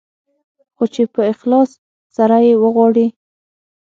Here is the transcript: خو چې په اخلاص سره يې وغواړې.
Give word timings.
خو 0.75 0.83
چې 0.93 1.03
په 1.13 1.21
اخلاص 1.31 1.69
سره 2.15 2.37
يې 2.45 2.53
وغواړې. 2.63 3.07